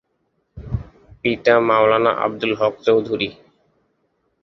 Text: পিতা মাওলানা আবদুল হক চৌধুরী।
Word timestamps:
পিতা 1.21 1.53
মাওলানা 1.67 2.11
আবদুল 2.25 2.53
হক 2.59 2.73
চৌধুরী। 2.85 3.29